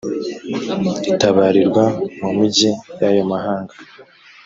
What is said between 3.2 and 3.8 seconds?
mahanga.